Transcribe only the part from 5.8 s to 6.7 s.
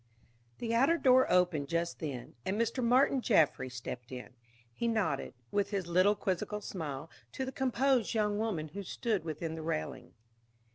little quizzical